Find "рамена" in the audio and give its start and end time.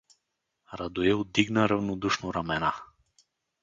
2.35-2.73